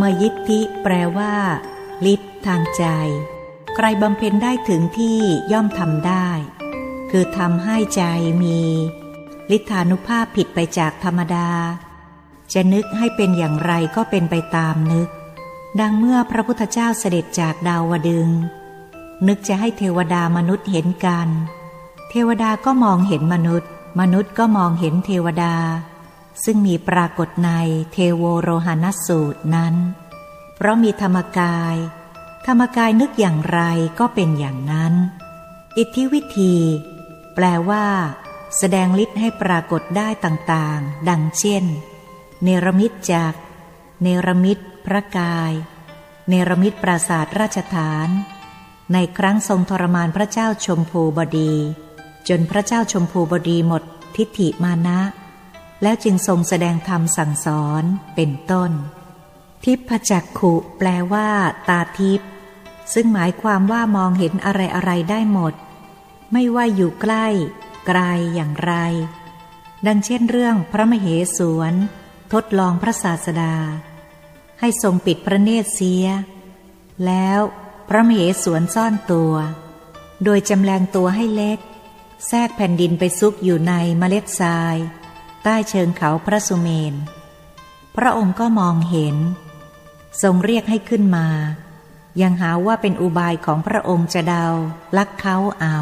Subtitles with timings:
[0.00, 1.34] มยิทธิ แปลว่า
[2.12, 2.84] ฤทธิ์ทางใจ
[3.74, 5.20] ใครบำเพ็ญได้ถึงที่
[5.52, 6.28] ย่อมทำได้
[7.10, 8.02] คือทำให้ใจ
[8.42, 8.60] มี
[9.56, 11.50] ฤทธานุภาพผิดไปจากธรรมดา
[12.52, 15.08] จะนึกให้เป็นอย่างไรก็เป็นไปตามนึก
[15.80, 18.28] ดังเมื่อพระพุทธเจ้าเสด็จจากดาวดึง
[19.26, 21.28] นึกจะให้เทวดามนุษย์เห็นกัน
[22.10, 23.70] เทวดาก็มองเห็นมนุษย์
[24.00, 25.54] มนุษย์ก็มองเห็นเทวดา
[26.44, 27.50] ซึ่งมีปรากฏใน
[27.92, 29.74] เทโวโรหณสูตรนั้น
[30.54, 31.76] เพราะมีธรรมกาย
[32.46, 33.60] ธรรมกายนึกอย่างไร
[33.98, 34.94] ก็เป็นอย่างนั้น
[35.76, 36.56] อิทธิวิธี
[37.34, 37.86] แปลว่า
[38.58, 41.64] แสดงฤทธิ์ให้ปรากฏได้ต่างๆ ดังเช่น
[42.42, 43.34] เนรมิตจาก
[44.02, 45.52] เนรมิตพระกาย
[46.28, 48.08] เนรมิตปราสาทราชฐาน
[48.92, 51.52] ในครั้งทรงทรมานพระเจ้าชมพูบดี
[52.28, 53.82] จนพระเจ้าชมพูบดีหมด
[54.16, 55.00] ทิฏฐิมานะ
[55.82, 58.70] แล้วจึงทรงแสดงธรรมสั่งสอนเป็นต้น
[59.64, 61.28] ทิพจักขุแปลว่า
[61.68, 62.20] ตาทิพ
[62.94, 65.54] ซึ่งหมายความว่ามองเห็นอะไรอะไรได้หมด
[66.32, 67.26] ไม่ว่าอยู่ใกล้
[67.86, 68.00] ไกล
[68.34, 68.74] อย่างไร
[69.86, 71.74] ดังเช่นเรื่องพระมเหสวน
[72.32, 73.54] ทดลองพระศาสดา
[74.60, 76.06] ให้ทรงปิดพระเนตรเสีย
[77.06, 77.40] แล้ว
[77.88, 79.34] พระมเหสวนซ่อนตัว
[80.24, 81.58] โดยจำแรงตัวให้เล็ก
[82.28, 84.76] แทรกแผ่นดินไปซุกอยู่ในเมล็ดทราย
[85.44, 86.94] ใต้เชิงเขาพระสุเมน
[87.96, 89.16] พระองค์ก็มองเห็น
[90.22, 91.28] ทรงเรียกให้ขึ้นมา
[92.20, 94.46] ยังหาว่าเป็นอุบายของพระองค์จะเดา
[94.96, 95.78] ลักเขาเอา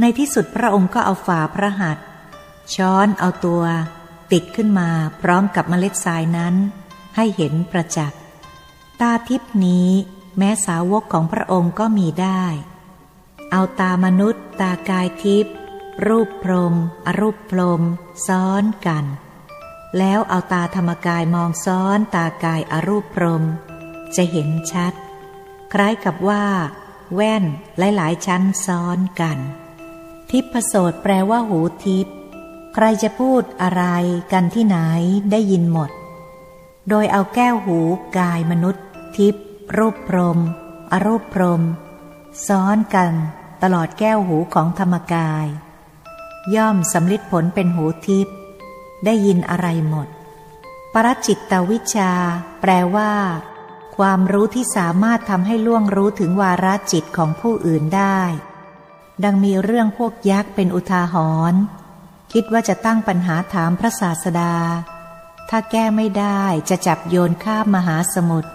[0.00, 1.98] ในที่สุดพระองค์ก็เอาฝ่าพระหัต
[2.74, 3.64] ช้อนเอาตัว
[4.32, 4.90] ติดขึ้นมา
[5.20, 6.54] พร้อมกับเมล็ดทรายนั้น
[7.16, 8.20] ให้เห็นประจักษ์
[9.00, 9.88] ตาทิพนี้
[10.38, 12.44] แม้สาวกของพระองค์ก็มีได้
[13.50, 15.54] เอาตามนุษย์ ตากายทิพย์
[16.06, 16.74] รูปพรม
[17.06, 17.82] อรูปพรม
[18.26, 19.04] ซ้อนกัน
[19.98, 23.44] แล้วเอาตาธรรมกายมองซ้อนตากายอรูปพรม
[24.16, 24.92] จะเห็นชัด
[25.72, 26.44] คล้ายกับว่า
[27.14, 27.44] แว่น
[27.78, 29.38] หลายๆ ชั้นซ้อนกัน
[30.30, 32.06] ทิพโสตแปลว่าหูทิพ
[32.74, 33.84] ใครจะพูดอะไร
[34.32, 34.78] กันที่ไหน
[35.30, 35.90] ได้ยินหมด
[36.88, 37.78] โดยเอาแก้วหู
[38.18, 38.84] กายมนุษย์
[39.16, 39.34] ทิพ
[39.76, 40.38] รูปพรม
[40.92, 41.62] อรูปพรม
[42.46, 43.12] ซ้อนกัน
[43.62, 45.46] ตลอดแก้วหูของธรรมกาย
[46.54, 48.34] ย่อมสำลิดผลเป็นหูทิพย์
[49.04, 50.08] ได้ยินอะไรหมด
[50.94, 52.12] ปรจิตตวิชา
[52.60, 53.12] แปลว่า
[53.96, 58.20] ความรู้ที่สามารถทำให้ล่วงรู้ถึงวาระจิตของผู้อื่นได้
[59.24, 61.14] ดังมีเรื่องพวกยักษ์เป็นอุทาห
[61.52, 61.60] รณ์
[62.32, 64.54] คิดว่าจะตั้งปัญหาถามพระศาสดา
[65.48, 68.50] ถ้าแก้ไม่ได้จะจับโยนข้ามมหาสมุทร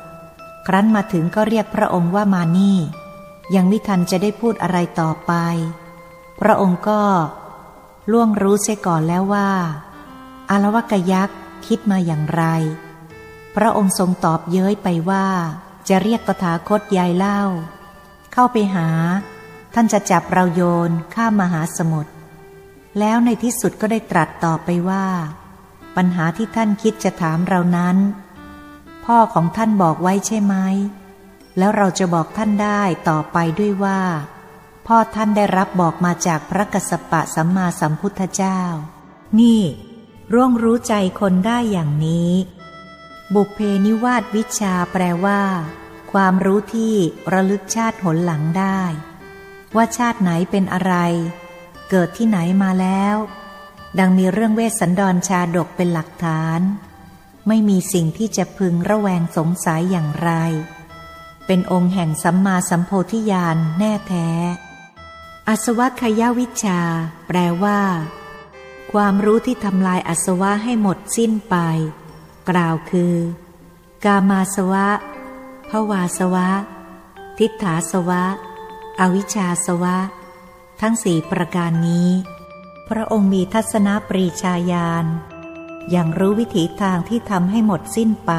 [0.68, 2.78] ครั้นมาถึงก็เรียกพระองค์ว่ามานี่
[3.56, 5.34] ยังไม่ทันจะได้พูดอะไรต่อไป
[6.42, 7.02] พระองค์ก็
[8.12, 9.50] ล่วงรู้เสียก่อนแล้วว่า
[10.50, 12.44] อารวกยักษ์คิดมาอย่างไร
[13.56, 15.26] พระองค์ทรงตอบเย้ยไปว่า
[15.90, 17.42] จะเรียกตถาคตยายเล่า
[18.34, 18.88] เข้าไปหา
[19.74, 22.12] ท่านจะจับเราโยนข้ามมหาสมุทร
[23.00, 25.06] แล้วในที่สุดก็ได้ตรัสต่อไปว่า
[25.96, 27.98] ปัญหาที่ท่านคิดจะถามเรานั้น
[29.06, 30.56] พ่อของท่านบอกไว้ใช่ไหม
[31.58, 34.00] แล้วเราจะบอกท่านได้ต่อไปด้วยว่า
[34.88, 38.62] พ่อท่านได้รับบอกมาจากพระกสปะสัมมาสัมพุทธเจ้า
[39.40, 39.62] นี่
[40.34, 42.32] ร่วงรู้ใจคนได้อย่างนี้
[43.34, 45.42] บุพเพนิวาสวิชาแปลว่า
[46.12, 46.94] ความรู้ที่
[47.34, 48.82] ระลึกชาติหนหลังได้
[49.76, 50.94] ว่าชาติไหนเป็นอะไร
[51.90, 53.16] เกิดที่ไหนมาแล้ว
[54.00, 56.60] ดังมีเรื่องเวสสันดรชาดกเป็นหลักฐาน
[57.48, 60.32] ไม่มีสิ่งที่จะพึงระแวงสงสัยอย่างไร
[61.46, 64.30] เป็นองค์แห่งสัมมาสัมโพธิญาณแน่แท้
[65.50, 66.80] อาสวักขยวิชา
[67.28, 67.82] แปลว่า
[68.92, 71.56] ความรู้ที่ทำลายอสวะให้หมดสิ้นไป
[72.50, 73.16] กล่าวคือ
[74.06, 74.88] กามาสวะ
[75.70, 76.50] ภวาสวะ
[77.38, 78.24] ทิฏฐาสวะ
[79.00, 79.98] อวิชชาสวะ
[80.82, 82.10] ทั้งสี่ประการนี้
[82.90, 85.06] พระองค์มีทัศนปรีชาญาณ
[85.90, 88.34] อย่างรู้วิถีทางที่ทำให้หมดสิ้นไป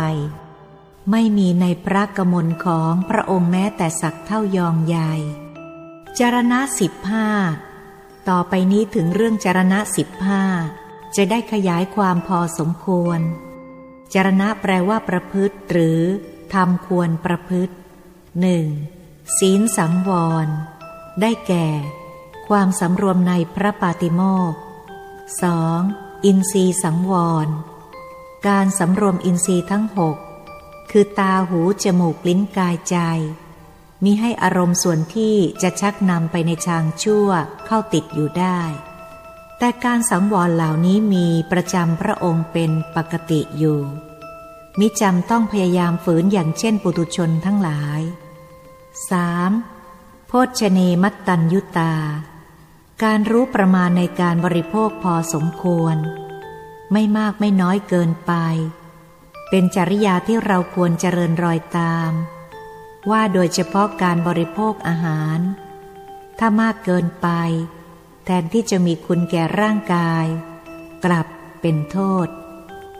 [1.11, 5.15] ไม่มีในพระกมลของพระองค์แม้แต่สักเท่ายองใหญ่
[6.21, 7.29] จารณะสิบห้า
[8.29, 10.43] ต่อไปนี้ถึงเรื่องจารณะสิบห้า
[11.17, 13.21] จะได้ขยายความพอสมควร
[14.15, 16.01] จารณะแปลว่าประพฤติ หรือ
[16.55, 17.75] ทำควรประพฤติ
[18.41, 18.67] หนึ่ง
[19.39, 20.11] ศีลสังว
[20.47, 20.49] ร
[21.21, 21.69] ได้แก่
[22.49, 24.23] ความสำรวมในพระปาติโม
[24.53, 24.55] ก
[25.43, 25.81] สอง
[26.25, 27.13] อินทรีสังว
[27.47, 27.49] ร
[28.49, 30.17] การสำรวมอินทรีย์ทั้งหก
[30.91, 32.99] คือตาหูจมูกลิ้นกายใจ
[34.05, 37.29] มิให้อารมณ์ส่วนที่จะชักนำไปในทางชั่ว
[37.67, 38.61] เข้าติดอยู่ได้
[39.59, 43.81] แต่การสังวรเหล่านี้มีประจำพระองค์เป็นปกติอยู่
[44.81, 48.01] มิจำต้องพยายามฝืนอย่างเช่นปุตุชนทั้งหลาย
[49.35, 50.27] 3.
[50.29, 51.95] โพชเนมัตตัญยุตา
[53.03, 55.97] การรู้ประมาณในการบริโภคพอสมควร
[56.93, 58.33] ไม่มากไม่น้อยเกินไป
[59.51, 62.13] เป็นจริยาที่เราควรเจริญรอยตาม
[63.11, 65.39] ว่าโดยเฉพาะการบริโภคอาหาร
[66.39, 67.29] ถ้ามากเกินไป
[68.25, 70.27] แทนที่จะมีคุณแก่ร่างกาย
[71.05, 71.27] กลับ
[71.61, 72.29] เป็นโทษ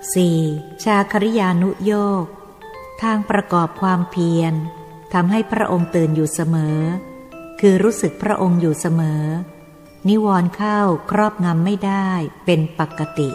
[0.07, 0.85] 4.
[0.85, 2.25] ชาคริยานุโยก
[3.03, 4.55] ทางประกอบความเพียร
[5.15, 6.79] ทำให้พระองค์ตื่นอยู่เสมอ
[7.61, 9.23] คือรู้สึกพระองค์อยู่เสมอ
[10.09, 10.81] นิวรณ์เข้า
[11.11, 12.09] ครอบงำไม่ได้
[12.45, 13.31] เป็นปกติ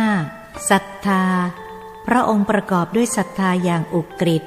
[0.00, 0.70] 5.
[0.70, 1.24] ศรัทธา
[2.06, 4.42] พระองค์ประกอบด้วยศรัทธาอย่างอุกฤษ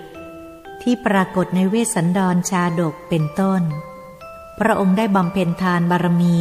[0.83, 3.61] ที่ปรากฏในเวสสันดรชาดกเป็นต้น
[4.59, 6.39] พระองค์ได้บำเพ็ญทานบารมี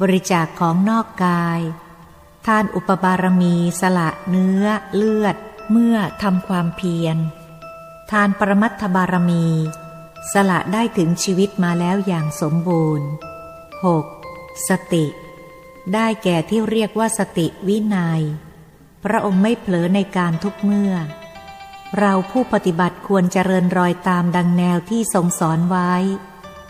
[0.00, 1.60] บริจาคของนอกกาย
[2.46, 4.64] ทานอุปบารมีสละเนื้อ
[4.94, 5.36] เลือด
[5.70, 7.16] เมื่อทำความเพียร
[8.10, 9.46] ทานปรมัตถบารมี
[10.32, 13.08] สละได้ถึงชีวิตมาแล้วอย่างสมบูรณ์
[13.88, 14.68] 6.
[14.68, 15.06] สติ
[15.94, 18.22] ได้แก่ที่เรียกว่าสติวินัย
[19.04, 20.92] พระองค์ไม่เผลอในการทุกเมื่อ
[21.98, 25.92] เราผู้ปฏิบัติควรเจริญรอยตามดังแนวที่ทรงสอนไว้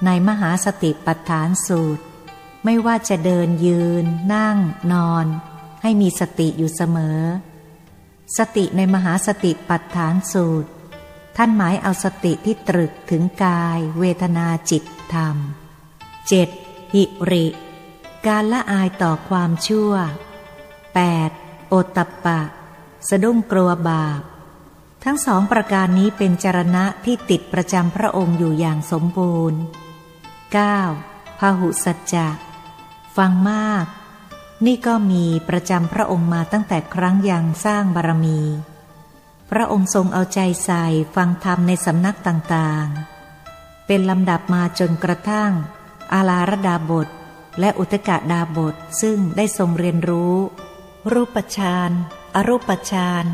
[0.05, 2.05] ในมหาสติปัฏฐานสูตร
[2.65, 4.05] ไม่ว่าจะเดินยืน
[4.35, 4.59] นั่ง
[4.93, 5.27] นอน
[5.83, 7.21] ให้มีสติอยู่เสมอ
[8.39, 10.71] สติในมหาสติปัฏฐานสูตร
[11.37, 14.85] ท่านหมายเอาสติที่ตรึกถึงกาย เวทนาจิต
[15.15, 15.37] ธรรม
[16.15, 16.95] 7.
[16.95, 17.47] หิริ
[18.27, 19.93] การละอายต่อความชั่ว
[21.03, 21.69] 8.
[21.69, 22.41] โอตตปปะ
[23.09, 24.23] สะดุ้งกลัวบาป
[25.05, 29.61] ทั้งสองประการนี้เป็นจรณะที่ติดประจำพระองค์อยู่อย่างสมบูรณ์
[30.51, 31.39] 9.
[31.39, 32.29] พหุสัจจะ
[33.17, 33.85] ฟังมาก
[34.67, 38.41] นี่ก็มีประจำพระองค์มาตั้งแต่ครั้งยังสร้างบารมี
[39.51, 40.85] พระองค์ทรงเอาใจใส่
[41.15, 45.53] ฟังธรรมในสำนักต่างๆ เป็นลำดับมาจนกระทั่ง
[46.13, 47.09] อาลารดาบท
[47.61, 50.37] และอุตกะดาบทซึ่งได้ทรงเรียนรู้
[51.13, 51.91] รูปฌาน
[52.35, 53.25] อรูปฌาน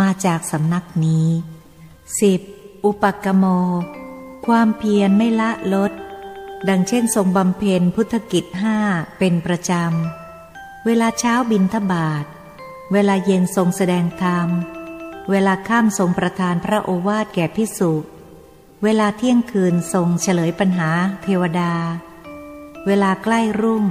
[0.00, 1.28] มาจากสำนักนี้
[2.06, 2.84] 10.
[2.84, 3.44] อุปกโม
[4.46, 5.92] ความเพียรไม่ละลด
[6.68, 8.76] ดังเช่นทรงบำเพ็ญพุทธกิจห้า
[9.18, 12.24] เป็นประจำ เวลาเช้าบินทบาท
[12.92, 14.48] เวลาเย็นทรงแสดงธรรม
[15.30, 17.92] เวลาข้ามทรงประทานพระโอวาทแก่พิสุ
[18.82, 20.90] เวลาเที่ยงคืนทรงเฉลยปัญหา
[21.22, 21.72] เทวดา
[22.86, 23.84] เวลาใกล้รุ่ง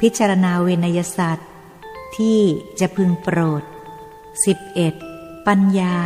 [0.00, 1.48] พิจารณาเวนยสัตว์
[2.16, 2.40] ที่
[2.80, 3.62] จะพึงโปรด
[4.44, 5.09] 11.
[5.54, 5.96] ปัญญา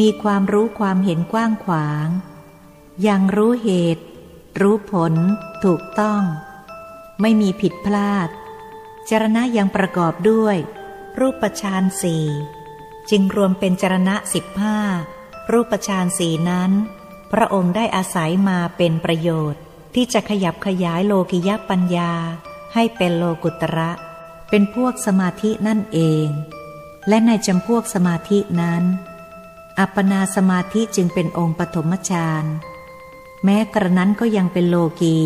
[0.00, 2.08] มีความรู้ความเห็นกว้างขวาง
[3.06, 4.04] ยังรู้เหตุ
[4.60, 5.14] รู้ผล
[5.64, 6.22] ถูกต้อง
[7.20, 8.28] ไม่มีผิดพลาด
[9.08, 10.56] จรณะยังประกอบด้วย
[11.20, 12.26] รูปฌานสี่
[13.10, 14.78] จึงรวมเป็นจรณะสิบห้า
[15.52, 16.70] รูปฌานสี่นั้น
[17.32, 19.60] พระองค์ได้อาศัยมาเป็นประโยชน์
[19.94, 22.12] ที่จะขยับขยายโลกิยปัญญา
[22.74, 23.90] ให้เป็นโลกุตระ
[24.48, 26.28] เป็นพวกสมาธินั่นเอง
[27.08, 28.82] และในจำพวกสมาธินั้น
[29.78, 32.44] อัปปนาสมาธิจึงเป็นองค์ปฐมฌาน
[33.44, 35.18] แม้กระนั้นก็ยังเป็นโลกี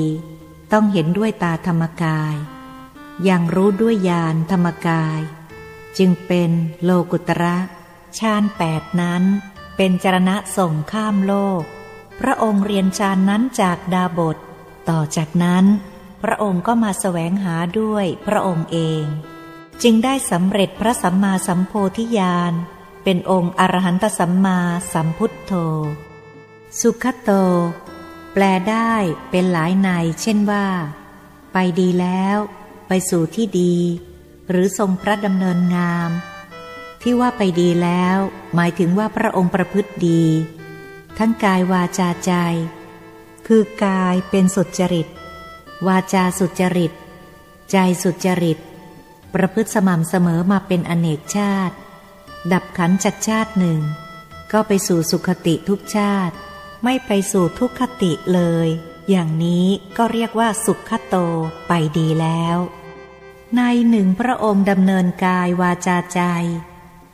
[0.73, 2.35] ต้องเห็นด้วยตาธรรมกาย
[3.25, 5.20] อยังรู้ด้วยญาณธรรมกาย
[5.99, 6.50] จึงเป็น
[6.85, 7.56] โลกุตระ
[8.18, 9.23] ฌานแปดนั้น
[9.76, 11.62] เป็นจรณะส่งข้ามโลก
[12.20, 14.37] พระองค์เรียนฌานนั้นจากดาบท
[14.88, 15.64] ต่อจากนั้น
[16.23, 19.04] พระองค์ก็มาแสวงหาด้วยพระองค์เอง
[19.82, 22.52] จึงได้สำเร็จพระสัมมาสัมโพธิญาณ
[23.04, 24.58] เป็นองค์อรหันตสัมมา
[24.92, 25.52] สัมพุทโธ
[26.80, 27.30] สุขโต
[28.32, 28.92] แปลได้
[29.30, 29.88] เป็นหลายใน
[30.23, 30.66] เช่นว่า
[31.52, 32.37] ไปดีแล้ว
[32.88, 33.76] ไปสู่ที่ดี
[34.50, 36.11] หรือทรงพระดำเนินงาม
[37.02, 38.16] ที่ว่าไปดีแล้ว
[38.54, 40.25] หมายถึงว่าพระองค์ประพฤติดี
[41.18, 42.32] ทั้งกายวาจาใจ
[43.47, 45.08] คือกายเป็นสุจริต
[45.87, 46.92] วาจาสุจริต
[47.70, 48.58] ใจสุจริต
[49.35, 51.75] ประพฤติสม่ำเสมอมาเป็นอเนกชาติ
[52.52, 53.80] ดับขันจากชาติหนึ่ง
[54.52, 56.35] ก็ไปสู่สุขติทุกชาติ
[56.85, 58.68] ไม่ไปสู่ทุกขติเลย
[59.11, 59.66] อย่างนี้
[59.97, 61.16] ก็เรียกว่าสุขโต
[61.68, 62.58] ไปดีแล้ว
[63.56, 66.20] ในหนึ่งพระองค์ดำเนินกายวาจาใจ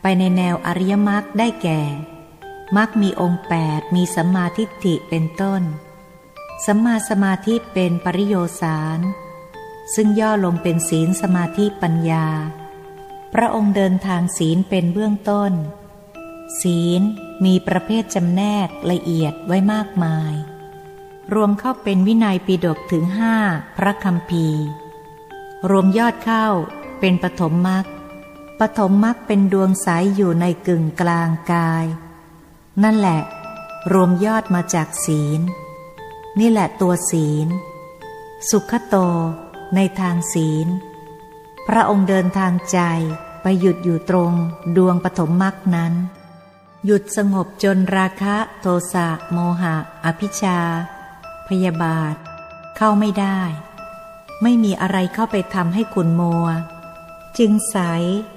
[0.02, 1.82] ไปในแนวอริยมรรคได้แก่
[2.76, 5.62] มรรคมีองค์แปดมีสัมมาทิฏฐิเป็นต้น
[6.66, 8.98] สัมมาสมาธิเป็นปริโยสาร
[9.94, 12.26] ซึ่งย่อลงเป็นศีลสมาธิปัญญา
[13.34, 15.52] พระองค์เดินทางศีลเป็นเบื้องต้น
[16.60, 17.00] ศีล
[17.44, 20.34] มีประเภทจำแนกละเอียดไว้มากมาย
[21.34, 23.34] รวมเข้าเป็นวินัยปีดกถึงห้า
[23.76, 24.46] พระคำพี
[25.70, 26.46] รวมยอดเข้า
[27.00, 27.84] เป็นปฐมมรรค
[28.60, 31.86] ปฐมมรรคเป็นดวงใสยอยู่ในกึ่งกลางกาย
[32.82, 33.20] นั่นแหละ
[33.92, 35.40] รวมยอดมาจากศีล
[36.38, 37.48] นี่แหละตัวศีล
[38.48, 38.96] สุขโต
[39.74, 40.68] ในทางศีล
[41.68, 42.80] พระองค์เดินทางใจ
[43.42, 44.32] ไปหยุดอยู่ตรง
[44.76, 45.92] ดวงปฐมมรรคนั้น
[46.84, 50.58] หยุดสงบจนราคะโทสะโมหะ อภิชา
[51.48, 52.16] พยาบาท
[52.76, 53.40] เข้าไม่ได้
[54.42, 56.46] ไม่มีอะไรเข้าไปทำให้ขุนมัว
[57.38, 57.76] จึงใส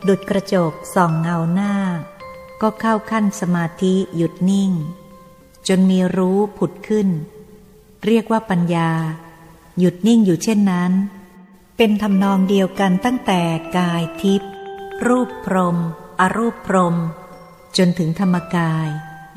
[0.08, 1.74] ดุดกระจกส่องเงาหน้า
[2.62, 4.72] ก็เข้าขั้นสมาธิหยุดนิ่ง
[5.68, 7.08] จนมีรู้ผุดขึ้น
[8.06, 8.92] เรียกว่าปัญญา
[9.80, 10.92] หยุดนิ่งอยู่เช่นนั้น
[11.78, 13.42] เป็นทำนองเดียวกันตั้งแต่
[13.78, 14.52] กายทิพย์
[15.08, 15.78] รูปพรม
[16.20, 16.96] อรูปพรม
[17.78, 18.88] จนถึงธรรมกาย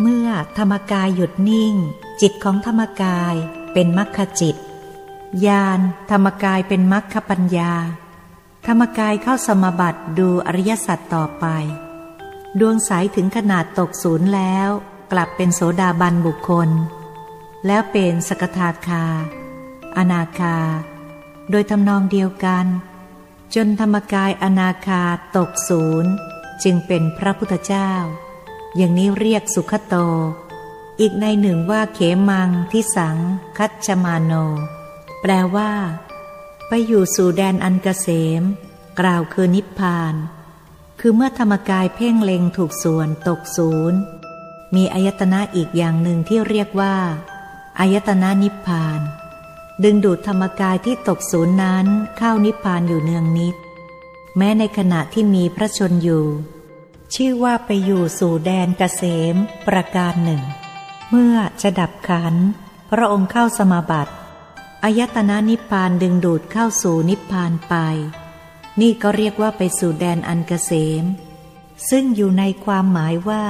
[0.00, 0.28] เมื่อ
[0.58, 1.74] ธรรมกายหยุดนิ่ง
[2.20, 3.34] จิตของธรรมกาย
[3.72, 4.56] เป็นมรรคจิต
[5.46, 5.80] ญาณ
[6.10, 7.72] ธรรมกายเป็นมรรคปัญญา
[8.66, 11.46] ธรรมกายเข้าสมบัติดูอริยสัจต่อไป
[12.60, 14.68] ดวงใสถึงขนาดตกศูนย์แล้ว
[15.12, 16.70] กลับเป็นโสดาบันบุคคล
[17.66, 19.04] แล้วเป็นสกทาคา
[19.96, 20.56] อนาคา
[21.50, 22.66] โดยทำนองเดียวกัน
[23.54, 25.02] จนธรรมกายอนาคา
[25.36, 26.12] ตกศูนย์
[26.62, 27.92] จึงเป็นพระพุทธเจ้า
[28.76, 29.94] อย่างนี้เรียกสุขโต
[31.00, 33.18] อีกในหนึ่งว่าเขมังทิสัง
[33.58, 34.32] คัจมาโน
[35.20, 35.72] แปลว่า
[36.68, 38.08] ไปอยู่สู่แดนอันกเกษ
[38.40, 38.42] ม
[39.00, 40.14] กล่าวคือนิพพาน
[41.00, 44.00] คือเมื่อธรรมกายเพ่งเล็งถูกส่วนตกศูนย์
[44.74, 46.96] มีอายตนะอีกอย่างหนึ่งที่เรียกว่า
[47.80, 49.00] อายตนะนิพพาน
[49.84, 51.86] ดึงดูดธรรมกายที่ตกศูนย์นั้น
[52.18, 53.56] เข้านิพพานอยู่เนืองนิด
[54.36, 56.26] แม้ในขณะที่มีพระชนอยู่
[57.14, 59.34] ชื่อว่าไปอยู่สู่แดนเกษม
[59.66, 60.42] ประการหนึ่ง
[61.10, 62.34] เมื่อจะดับขัน
[62.90, 64.12] พระองค์เข้าสมาบัติ
[64.84, 67.74] อายตนะนิพพานดึงดูดเข้าสู่นิพพานไป
[68.80, 70.72] นี่ก็เรียกว่าไปสู่แดนอันเกษ
[71.02, 71.04] ม
[71.90, 73.44] ซึ่งอยู่ในความหมายว่า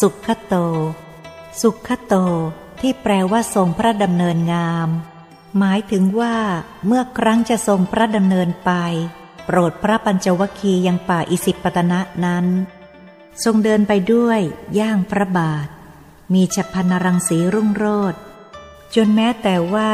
[0.00, 0.54] สุขโต
[1.60, 2.14] สุขโต
[2.80, 4.88] ที่แปลว่าทรงพระดำเนินงาม
[5.58, 6.36] หมายถึงว่า
[6.86, 8.70] เมื่อครั้งจะทรงพระดำเนินไป
[9.46, 12.46] โปรดพระปัญจวคียังป่าอิสิปตนะนั้น
[13.44, 14.40] ทรงเดินไปด้วย
[14.78, 15.68] ย่างพระบาท
[16.34, 18.14] มีฉัพนรังสีรุ่งโรด
[18.94, 19.92] จนแม้แต่ว่า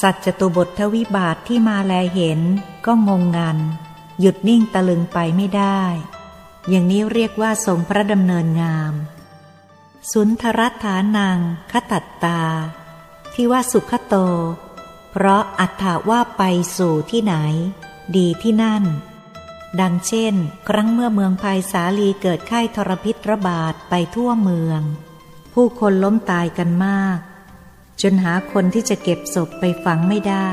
[0.00, 2.40] สัตว์จตุบททวิบาทที่มาแลเห็น
[2.86, 3.58] ก็งงงัน
[4.20, 5.82] หยุดนิ่งตะลึงไปไม่ได้
[6.68, 8.92] อย่างนี้เรียกว่าทรงพระดำเนินงาม
[10.12, 11.38] สุนทรัฐานัง
[11.72, 12.40] ขตัตตา
[13.34, 14.14] ที่ว่าสุขโต
[15.18, 16.42] เพราะอัตถาว่าไป
[16.76, 17.34] สู่ที่ไหน
[18.16, 18.84] ดีที่นั่น
[19.80, 20.34] ดังเช่น
[20.68, 24.80] ครั้งเมื่อเมืองภัยสาลีเกิดไข้ทรพิษระบาดไปทั่วเมือง
[25.54, 27.18] ผู้คนล้มตายกันมาก
[28.02, 30.50] จนหาคนที่จะเก็บศพไปฝังไม่ได้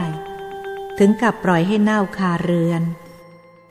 [0.98, 2.82] ถึงกับปล่อยให้เน่าคาเรือน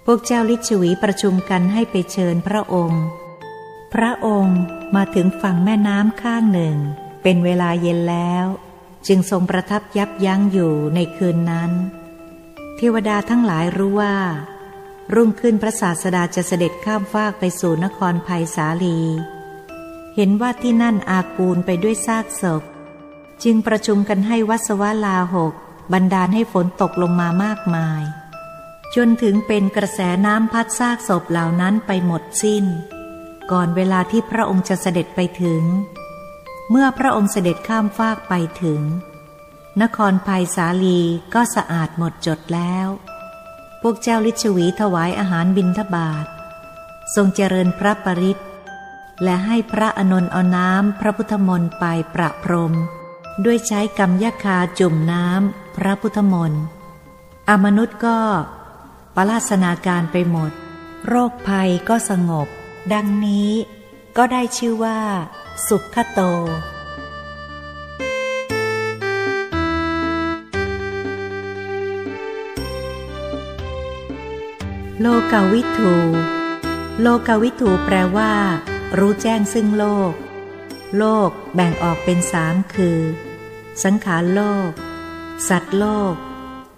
[0.04, 3.04] พวกเจ้าลิชวีประชุมกันให้ไปเชิญพระองค์
[3.94, 4.60] พระองค์
[4.94, 6.76] มาถึงฝั่งแม่น้ำข้างหนึ่ง
[7.22, 8.46] เป็นเวลาเย็นแล้ว
[9.06, 11.72] จึงทรงประทับยับยั้งอยู่ในคืนนั้น
[12.76, 14.16] เทวดาทั้งหลายรู้ว่า
[15.14, 19.00] รุ่งขึ้นพระศาสดาจะเสด็จข้ามฟากไปสู่นครภัยสาลี
[20.16, 22.62] เห็นว่าที่นั่นอากูลไปด้วยซากศพ
[23.42, 25.52] จึงประชุมกันให้วัสวาลาหก
[25.92, 28.02] บันดาลให้ฝนตกลงมามากมาย
[28.94, 32.64] จนถึงเป็นกระแสน้ำพัดซากศพเหล่านั้นไปหมดสิ้น
[33.50, 35.62] ก่อนเวลาที่พระองค์จะเสด็จไปถึง
[36.74, 38.82] เมื่อพระองค์เสด็จข้ามฟากไปถึง
[39.82, 41.00] นครภัยสาลี
[41.34, 42.88] ก็สะอาดหมดจดแล้ว
[43.82, 46.26] พวกเจ้าลิชวีถวายอาหารบิณฑบาต
[47.14, 48.38] ทรงเจริญพระปริศ
[49.22, 52.72] และให้พระอนนท์เอาน้ำพระพุทธมนต์ไปประพรม
[53.44, 56.62] ด้วยใช้กรรมยาคาจุ่มน้ำพระพุทธมนต์
[57.48, 58.18] อมนุษย์ก็
[59.16, 60.52] ปลาสนาการไปหมด
[61.06, 62.48] โรคภัยก็สงบ
[62.92, 63.50] ดังนี้
[64.16, 65.00] ก็ได้ชื่อว่า
[65.68, 66.20] สุขโต
[75.00, 75.94] โลกาวิถู
[77.00, 78.32] โลกาวิถูแปลว่า
[78.98, 80.12] รู้แจ้งซึ่งโลก
[80.98, 82.98] โลกแบ่งออกเป็นสามคือ
[83.82, 84.70] สังขารโลก
[85.48, 86.14] สัตว์โลก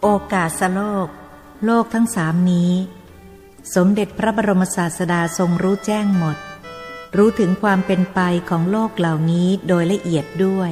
[0.02, 1.08] โอกาสโลก
[1.64, 2.72] โลกทั้งสามนี้
[3.74, 6.36] สมเด็จพระบรมศาสดาทรงรู้แจ้งหมด
[7.16, 10.71] รู้ถึงความเป็นไปของโลกเหล่านี้โดยละเอียดด้วย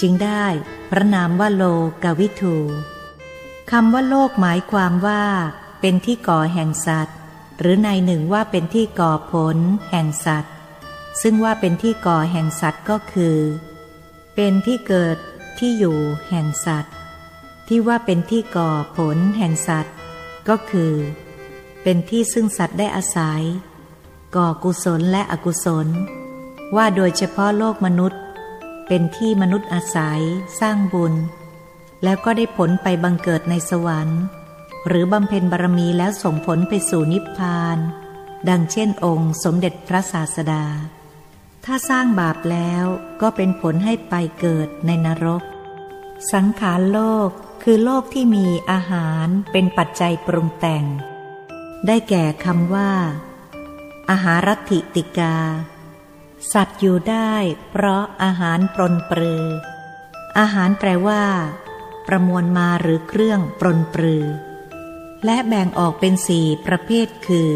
[0.00, 0.46] จึงได้
[0.90, 1.64] พระนามว่าโล
[2.02, 2.56] กวิทู
[3.70, 5.24] คำว่าโลกหมายความว่า
[5.80, 7.16] เป็นที่ก่อแห่งสัตว์
[7.60, 9.56] หรือในหนึ่งว่าเป็นที่ก่อผล
[9.90, 10.52] แห่งสัตว์
[11.22, 13.38] ซึ่งว่าเป็นที่ก่อแห่งสัตว์ก็คือ
[14.34, 15.16] เป็นที่เกิด
[15.58, 15.98] ที่อยู่
[16.28, 16.94] แห่งสัตว์
[17.68, 19.94] ที่ว่าเป็นที่ก่อผลแห่งสัตว์
[20.48, 20.94] ก็คือ
[21.82, 23.42] เป็นที่ซึ่งสัตว์ได้อาศัย
[24.34, 25.86] ก่อกุศลและอกุศล
[26.76, 28.20] ว่าโดยเฉพาะโลกมนุษย์
[28.88, 30.22] เป็นที่มนุษย์อาศัย
[30.60, 31.14] สร้างบุญ
[32.04, 34.20] แล้วก็ได้ผลไปบังเกิดในสวรรค์
[34.86, 37.78] หรือบำเพ็ญบารมีแล้วส่งผลไปสู่นิพพาน
[38.48, 40.64] ดังเช่นองค์สมเด็จพระศาสดา
[41.64, 42.84] ถ้าสร้างบาปแล้ว
[43.20, 45.42] ก็เป็นผลให้ไปเกิดในนรก
[46.32, 47.30] สังขารโลก
[47.62, 50.84] คือโลกที่มีอาหารเป็นปัจจัยปรุงแต่ง
[51.86, 52.90] ได้แก่คำว่า
[54.10, 55.36] อาหารรัติติกา
[56.52, 57.34] สัตว์อยู่ได้
[57.70, 59.44] เพราะอาหารปรนเปรือ
[60.38, 61.24] อาหารแปลว่า
[62.06, 64.24] ประมวลมาหรือเครื่องปรนปรือ
[65.24, 67.52] และแบ่งออกเป็นสี่ประเภทคือ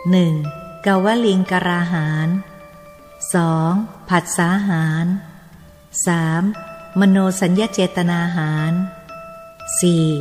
[0.00, 0.86] 1.
[0.86, 2.28] กาวลิงกราหาร
[3.38, 4.08] 2.
[4.08, 5.06] ผัสสาหาร
[6.22, 7.00] 3.
[7.00, 8.72] มโนสัญญาเจตนาหาร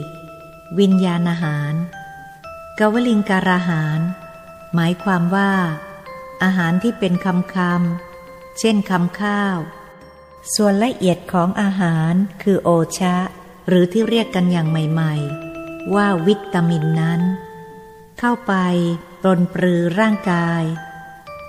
[0.03, 0.79] 4.
[0.79, 1.74] วิญญาณอาหาร
[2.79, 4.00] กวลิงการาหาร
[4.75, 5.51] หมายความว่า
[6.43, 9.57] อาหารที่เป็นคำคำเช่นคำข้าว
[10.55, 12.13] ส่วนละเอียดของอาหาร
[12.43, 13.17] คือโอชะ
[13.67, 15.13] หรือที่เรียกกันอย่างใหม่
[15.53, 17.21] ๆ ว่าวิตามินนั้น
[18.19, 18.53] เข้าไป
[19.21, 20.63] ปรนปรือร่างกาย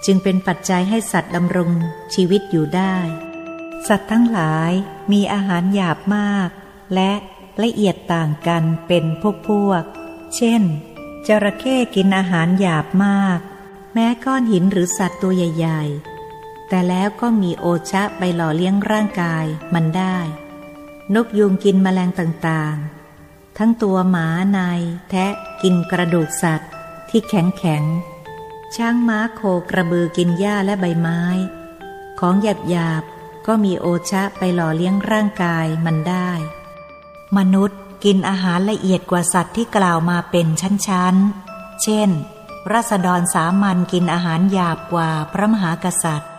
[0.04, 1.72] จึงเป็นปัจจัยให้สัตว์ดำรง
[2.14, 2.96] ชีวิตอยู่ได้
[3.88, 4.72] สัตว์ทั้งหลาย
[5.12, 6.48] มีอาหารหยาบมาก
[6.94, 7.12] และ
[7.62, 9.84] ละเอียดต่างกันเป็นพวกพวก
[10.36, 10.62] เช่น
[11.28, 13.40] จระเข้กินอาหารหยาบมาก
[13.94, 15.82] แม้ก้อนหินหรือสัตว์ตัวใหญ่
[16.26, 20.18] ๆ แต่แล้วก็มีโอชะไปหล่อเลี้ยงร่างกายมันได้
[21.14, 24.60] นกยุงกินแมลงต่างๆ ทั้งตัวหมาใน
[25.10, 26.70] แทะกินกระดูกสัตว์
[27.10, 27.82] ที่แข็งแข็ง
[28.76, 31.22] ช้างม้าโคกระบือกินหญ้าและใบไม้
[32.20, 33.02] ของหยาบหยาบ
[33.46, 36.30] ก็มีโอชะไปหล่อเลี้ยงร่างกายมันได้
[37.36, 42.10] มนุษย์ กินอาหารละเอียดกว่าสัตว์ที่กล่าวมาเป็นชั้นๆ เช่น
[42.72, 46.30] รัษฎรสามัญกินอาหารหยาบกว่าพระมหากษัตริย์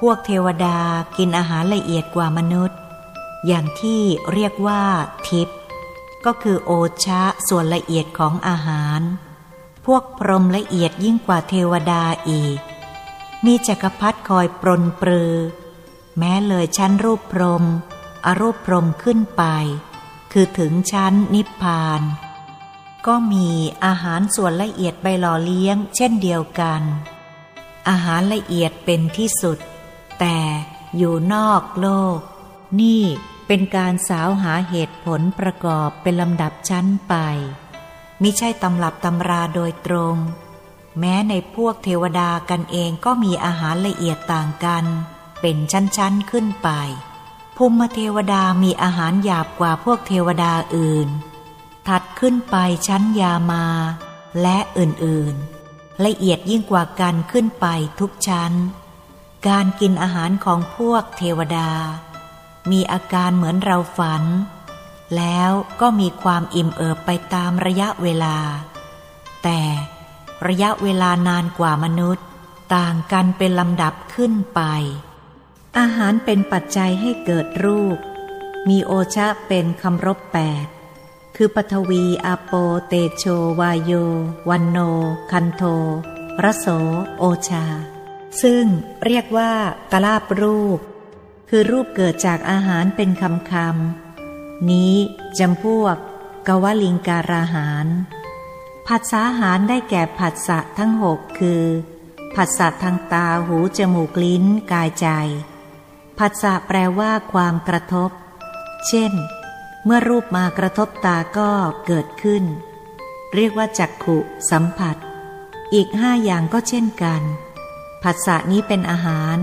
[0.00, 0.78] พวกเทวดา
[1.16, 2.78] กินอาหารละเอียดกว่ามนุษย์
[3.46, 4.82] อย่างที่เรียกว่า
[5.28, 5.58] ทิพย์
[6.24, 6.72] ก็คือโอ
[7.04, 9.00] ชะส่วนละเอียดของอาหาร
[9.86, 12.58] พวกพรหมละเอียดยิ่งกว่าเทวดาอีก
[13.44, 15.34] มีจักรพรรดิคอยปรนปรือ
[16.18, 17.64] แม้เลยชั้นรูปพรหม
[18.26, 19.42] อรูปพรหมขึ้นไป
[20.38, 22.02] คือถึงชั้นนิพพาน
[23.06, 23.48] ก็มี
[23.84, 26.82] อาหารส่วนละเอียดไปหล่อเลี้ยง เช่นเดียวกัน
[27.88, 29.58] อาหารละเอียดเป็นที่สุด
[30.20, 30.38] แต่
[30.96, 32.18] อยู่นอกโลก
[32.80, 33.02] นี่
[33.46, 37.14] เป็นการสาวหาเหตุผลประกอบเป็นลำดับชั้นไป
[38.22, 40.16] มิใช่ตำรับตำราโดยตรง
[40.98, 44.84] แม้ในพวกเทวดากันเองก็มีอาหารละเอียดต่างกัน
[45.40, 46.70] เป็นชั้นๆขึ้นไป
[47.56, 51.08] ภูมิเทวดามีอาหารหยาบกว่าพวกเทวดาอื่น
[51.88, 53.66] ถัดขึ้นไปชั้นยามา
[54.42, 57.66] และอื่นๆ ละเอียดยิ่งกว่ากันขึ้นไป
[58.00, 58.52] ทุกชั้น
[59.48, 61.70] การกินอาหารของพวกเทวดา
[62.70, 64.22] มีอาการเหมือนเราฝัน
[65.16, 68.36] แล้วก็มีความอิ่มเอิบไปตามระยะเวลา
[69.42, 69.60] แต่
[70.46, 72.24] ระยะเวลานานกว่ามนุษย์
[72.74, 74.60] ต่างกันเป็นลำดับขึ้นไป
[75.78, 77.98] อาหารเป็นปัจจัยให้เกิดรูป
[78.68, 80.66] มีโอชะเป็นคำรบแปด
[81.36, 82.52] คือปฐวีอาโป
[82.88, 83.24] เตโช
[83.60, 83.92] วายโย
[84.48, 84.78] วันโน
[85.30, 85.62] คันโท
[86.44, 86.66] รโส
[87.18, 87.66] โอชา
[88.42, 88.64] ซึ่ง
[89.04, 89.52] เรียกว่า
[89.92, 90.78] กลาบรูป
[91.48, 94.94] คือรูปเกิดจากอาหารเป็นคำคำนี้
[95.38, 95.96] จำพวก
[96.46, 97.86] กวลิงการาหาร
[98.86, 101.64] ผัสสาหารได้แก่ผัสสะทั้งหกคือ
[102.34, 105.08] ผัสสะทางตาหูจมูกลิ้นกายใจ
[106.18, 108.10] ผัสสะแปลว่าความกระทบ
[108.88, 109.12] เช่น
[109.84, 111.50] เมื่อรูปมากระทบตาก็
[111.86, 112.44] เกิดขึ้น
[113.34, 114.18] เรียกว่าจักขุ
[114.50, 114.96] สัมผัส
[115.74, 117.22] อีกห้าอย่างก็เช่นกัน
[118.02, 119.36] ผัสสะนี้เป็นอาหาร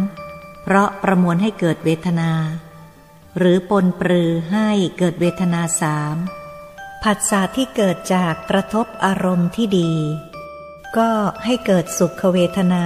[0.64, 2.32] เพราะประมวลให้เกิดเวทนา
[3.38, 6.18] หรือปนปรือให้เกิดเวทนาสาม
[7.04, 9.92] ผัสสะที่เกิดจากกระทบอารมณ์ที่ดี
[10.98, 11.10] ก็
[11.46, 12.86] ให้เกิดสุขเวทนา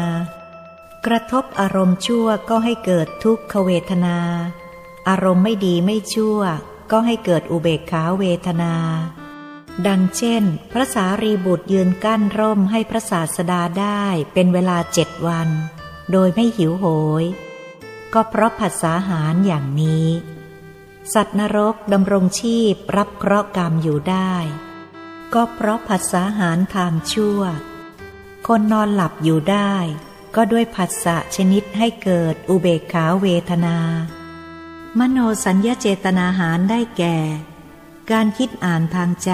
[1.06, 4.18] กระทบอารมณ์ชั่วก็ให้เกิดทุกขเวทนา
[5.10, 6.40] อารมณ์ไม่ดีไม่ชั่ว
[6.92, 8.76] ก็ให้เกิดอุเบกขาเวทนา
[9.88, 15.50] ดังเช่น พระสารีบุตรยืนกั้นร่มให้พระศาสดาได้เป็นเวลาเจ็ดวัน
[16.12, 16.86] โดยไม่หิวโห
[17.24, 17.26] ย
[18.14, 20.08] ก็เพราะผัสสาหารอย่างนี้
[21.14, 24.34] สัตว์นรกดำรงชีพรับเคราะห์กรรมอยู่ได้
[25.34, 27.42] ก็เพราะผัสสาหารทางชั่ว
[28.48, 29.74] คนนอนหลับอยู่ได้
[30.40, 33.78] ก็ด้วยผัสสะชนิดให้เกิดอุเบกขาเวทนา
[35.00, 37.18] มโนสัญญาเจตนาหารได้แก่
[38.12, 39.32] การคิดอ่านทางใจ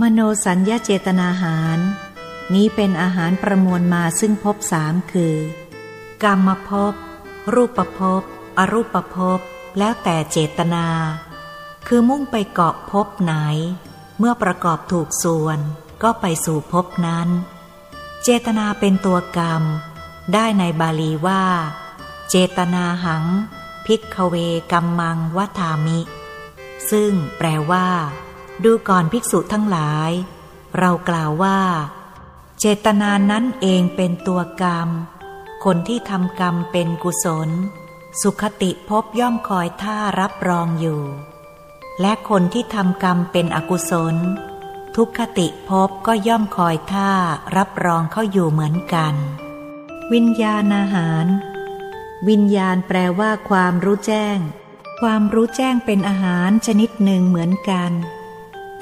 [0.00, 1.78] มโนสัญญาเจตนาหาร
[2.54, 5.36] นี้เป็นอาหารประมวลมาซึ่งพบสามคือ
[6.22, 6.94] กรรมภพ
[7.54, 8.22] รูปภพ
[8.58, 9.40] อรูปภพ
[9.78, 10.86] แล้วแต่เจตนา
[11.86, 13.34] คือมุ่งไปเกาะภพไหน
[14.18, 15.58] เมื่อประกอบถูกส่วน
[16.02, 17.30] ก็ไปสู่ภพนั้น
[18.24, 19.62] เจตนาเป็นตัวกรรม
[20.34, 21.44] ได้ในบาลีว่า
[22.30, 23.24] เจตนาหัง
[23.86, 24.34] พิกเว
[24.72, 26.00] กัมมังวัฏามิ
[26.90, 27.88] ซึ่งแปลว่า
[28.64, 30.10] ดูก่อนภิกษุทั้งหลาย
[30.78, 31.60] เรากล่าวว่า
[32.58, 34.88] เจตนานั้นเองเป็นตัวกรรม
[35.64, 37.48] คนที่ทำกรรมเป็นกุศล
[38.22, 41.02] สุขติภพย่อมคอยท่ารับรองอยู่
[42.00, 44.16] และคนที่ทำกรรมเป็นอกุศล
[44.96, 47.12] ทุกขติภพก็ย่อมคอยท่า
[47.56, 49.14] รับรองเข้าอยู่เหมือนกัน
[50.12, 51.26] วิญญาณอาหาร
[52.28, 54.38] วิญญาณแปลว่าความรู้แจ้ง
[55.00, 57.92] ความรู้แจ้งเป็นอาหารชนิดหนึ่งเหมือนกัน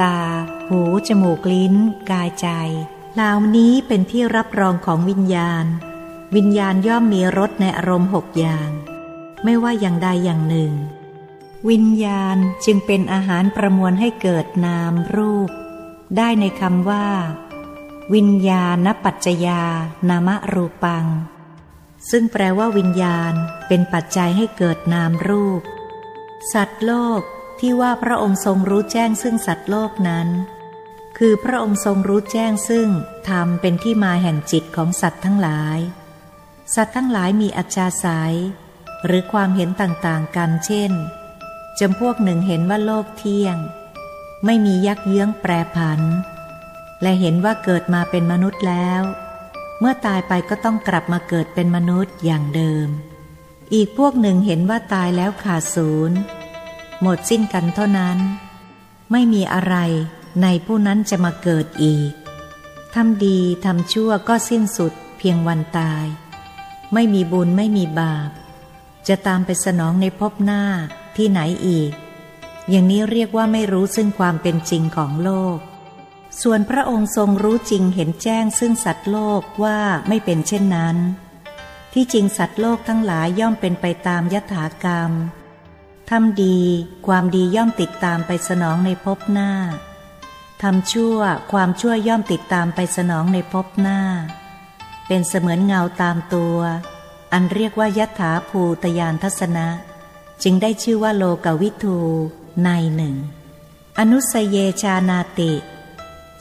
[0.03, 0.21] ตา
[0.69, 1.75] หู จมูก ลิ้น
[2.11, 2.49] กายใจ
[3.15, 5.65] เหล่านี้เป็นที่รับรองของวิญญาณ
[6.37, 8.71] วิญญาณย่อมมีรสในอารมณ์หกอย่าง
[9.45, 10.73] ไม่ว่าอย่างใดอย่างหนึ่ง
[11.69, 15.51] วิญญาณจึงเป็นอาหารประมวลให้เกิดนามรูป
[16.17, 17.07] ได้ในคำว่า
[18.15, 19.63] วิญญาณปัจจยา
[20.09, 21.07] นามรูปัง
[22.11, 23.33] ซึ่งแปลว่าวิญญาณ
[23.69, 25.63] เป็นปัจจัยให้เกิดนามรูป
[26.53, 27.21] สัตว์โลก
[27.61, 30.29] ที่ว่าพระองค์ทรงรู้แจ้งซึ่งสัตว์โลกนั้น
[31.19, 32.89] คือพระองค์ทรงรู้แจ้งซึ่ง
[33.29, 35.79] ธรรมเป็นที่มาแห่งจิตของสัตว์ทั้งหลาย
[36.75, 38.35] สัตว์ทั้งหลายมีอัจฉริย
[39.05, 40.93] หรือความเห็นต่างๆกันเช่น
[41.79, 43.57] จำพวกหนึ่งเห็นว่าโลกเที่ยง
[44.45, 46.01] ไม่มียักเยื้องแปรผัน
[47.03, 49.03] และเห็นว่าเกิดมาเป็นมนุษย์แล้ว
[49.81, 52.89] เมื่อตายไปก็ต้องกลับมาเกิดเป็นมนุษย์อย่างเดิม
[53.75, 56.19] อีกพวกหนึ่งเห็นว่าตายแล้วขาดศูนย์
[57.03, 58.19] หมดสิ้นกันเท่านั้น
[59.13, 59.77] ไม่มีอะไร
[60.43, 62.13] ในผู้นั้นจะมาเกิดอีก
[62.95, 66.05] ทำดีทำชั่วก็สิ้นสุดเพียงวันตาย
[66.95, 68.31] ไม่มีบุญไม่มีบาป
[69.09, 70.63] จะตามไปสนองในภพหน้า
[71.17, 71.93] ที่ไหนอีก
[72.71, 75.59] อย่างนี้เรียกว่าไม่รู้ซึ่งความเป็นจริงของโลก
[76.43, 79.79] ส่วนพระองค์ทรงรู้จริงเห็นแจ้งซึ่งสัตว์โลกว่า
[80.09, 80.97] ไม่เป็นเช่นนั้น
[81.93, 85.13] ที่จริงสัตว์โลกทั้งหลายย่อมเป็นไปตามยถากรรม
[86.11, 86.59] ทำดี
[87.07, 89.51] ความดีย่อมติดตามไปสนองในภพหน้า
[90.63, 91.19] ทำชั่ว
[91.53, 94.01] ความชั่วย่อมติดตามไปสนองในภพหน้า
[95.07, 96.59] เป็นเสมือนเงาตามตัว
[97.33, 99.69] อันเรียกว่ายถาภูตยานทัศนะ
[100.43, 101.99] จึงได้ชื่อว่าโลกวิทู
[102.65, 103.17] ในหนึ่ง
[103.99, 105.53] อนุสเยชานาติ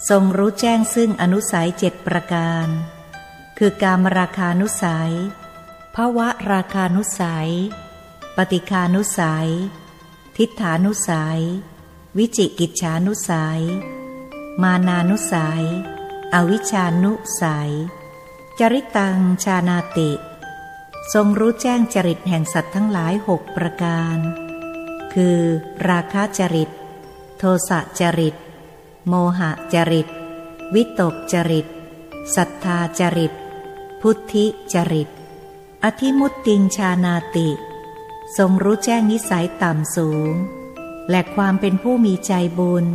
[0.09, 2.67] ทรงรู้แจ้งซึ่งอนุสัยเจ็ดประการ
[3.57, 5.13] คือการมราคานุสัย
[5.95, 7.51] ภาวะราคานุสัย
[8.37, 9.49] ปฏิคานุสัย
[10.37, 11.41] ทิฏฐานุสัย
[12.17, 13.61] วิจิกิจฉานุสัย
[14.61, 15.63] มานานุสัย
[16.33, 17.71] อวิชานุสัย
[18.59, 20.11] จริตังชานาติ
[21.13, 24.19] ทรงรู้แจ้งจริตแห่งสัตว์ทั้งหลายหกประการ
[25.21, 25.41] คือ
[25.89, 26.69] ราคะจริต
[27.37, 28.35] โทสะจริต
[29.07, 30.07] โมหะจริต
[30.73, 31.67] วิตกจริต
[32.35, 33.33] ศรัทธาจริต
[34.01, 35.09] พุทธิจริต
[35.83, 37.49] อธิมุตติงชานาติ
[38.37, 40.33] ทรงรู้แจ้งนิสัยต่ำสูง
[41.09, 42.85] และความเป็นผู้มีใจบุญ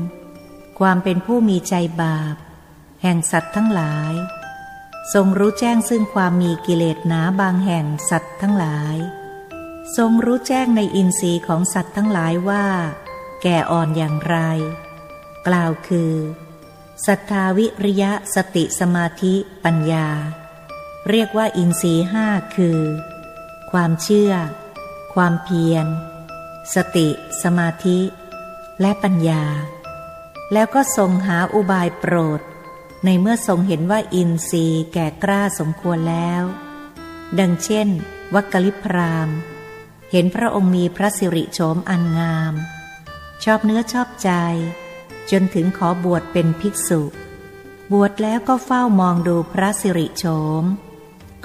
[0.79, 2.37] ความเป็นผู้มีใจบาป
[3.03, 4.13] แห่งสัตว์ทั้งหลาย
[5.13, 8.99] ทรงรู้แจ้งซึ่งความมีกิเลสหนาบางแห่งสัตว์ทั้งหลาย
[9.97, 12.67] ทรงรู้แจ้งในอินทรีย์ของสัตว์ทั้งหลายว่า
[13.43, 14.37] แก่อ่อนอย่างไร
[15.47, 16.15] กล่าวคือ
[17.07, 20.09] ศรัทธาวิริยะสติสมาธิปัญญา
[21.09, 22.81] เรียกว่าอินทรีย์ห้าคือ
[23.71, 24.33] ความเชื่อ
[25.15, 25.87] ความเพียร
[26.75, 27.09] สติ
[27.43, 27.99] สมาธิ
[28.81, 29.45] และปัญญา
[30.53, 32.41] แล้วก็ทรงหาอุบายโปรด
[33.05, 36.43] ในเมื่อทรงเห็นว่าอินทรีย์แก่กล้าสมควรแล้ว
[37.39, 37.89] ดังเช่น
[38.35, 39.29] วักกลิพราม
[40.13, 42.55] เห็นพระองค์มีพระสิริโฉมอันงาม
[43.45, 44.31] ชอบเนื้อชอบใจ
[45.31, 47.03] จนถึงขอบวชเป็นภิกษุ
[47.93, 50.25] บวชแล้วก็เฝ้ามองดูพระสิริโฉ
[50.63, 50.65] ม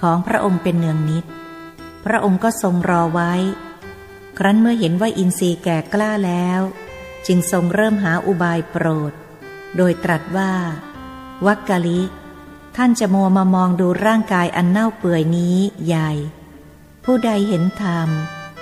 [0.01, 1.25] ของพระองค์เป็นเนืองนิด
[2.05, 3.33] พระองค์ก็ทรงรอไว้
[4.37, 6.61] ครั้นเมื่อเห็นว่าอินทรีย์แก่กล้าแล้ว
[7.27, 9.13] จึงทรงเริ่มหาอุบายโปรด
[9.77, 10.53] โดยตรัสว่า
[11.45, 12.01] วักกะลิ
[12.75, 16.11] ท่านจะมัวมามองดูร่างกายอันเน่าเปื่อยนี้ใหญ่
[17.03, 18.09] ผู้ใดเห็นธรรม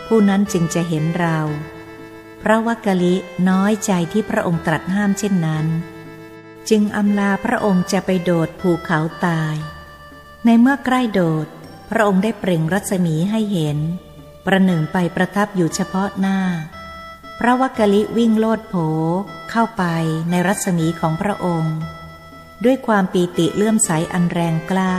[0.07, 1.39] ผู้นั้นจึงจะเห็นเรา
[2.41, 3.15] พระวักกะลิ
[3.49, 5.67] น้อยใจที่พระองค์ตรัสห้ามเช่นนั้น
[6.69, 9.55] จึงอำลาพระองค์จะไปโดดภูเขาตาย
[10.45, 11.47] ในเมื่อใกล้โดด
[11.89, 13.77] พระองค์ได้เปล่งรัศมีให้เห็น
[14.45, 16.39] ประหนึ่งไปประทับอยู่เฉพาะหน้า
[17.39, 18.75] พระวักกะลิวิ่งโลดโผ
[19.51, 19.83] เข้าไป
[20.29, 21.77] ในรัศมีของพระองค์
[22.63, 24.95] ด้วยความปีติเลื่อมใสอันแรงกล้า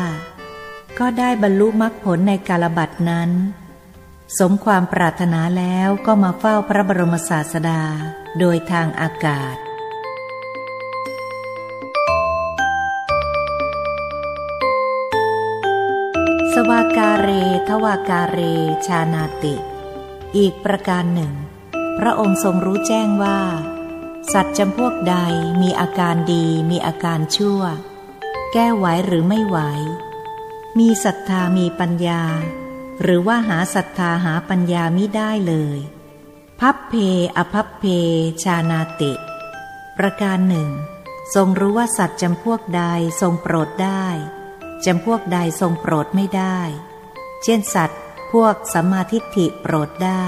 [0.98, 3.30] ก็ได้บรรลุมรรคผลในกาลบัตนั้น
[4.38, 7.82] สมความปรารถนาแล้วก็มาเฝ้าพระบรมศาสดา
[8.38, 9.56] โดยทางอากาศ
[16.52, 17.28] สวากาเร
[17.68, 18.38] ทวากาเร
[18.86, 19.54] ชานาติ
[20.36, 21.32] อีกประการหนึ่ง
[21.98, 23.40] พระองค์ทรงรู้แจ้งว่า
[24.32, 25.16] สัตว์จำพวกใด
[25.62, 27.62] มีอาการดีมีอาการชั่ว
[28.52, 29.58] แก้ไหวหรือไม่ไหว
[30.78, 32.22] มีศรัทธามีปัญญา
[33.02, 35.78] หรือว่าหาศรัทธาหาปัญญามิได้เลย
[36.60, 36.94] พับเพ
[37.36, 37.84] อพับเพ
[38.42, 39.12] ชานาติ
[39.98, 40.70] ประการหนึ่ง
[41.34, 42.82] ทรงรู้ว่าสัตว์จำพวกใด
[43.20, 44.06] ทรงโปรดได้
[44.84, 46.58] จำพวกใดทรงโปรดไม่ได้
[47.42, 48.00] เช่นสัตว์
[48.32, 50.26] พวกสัมมาทิฏฐิโปรดได้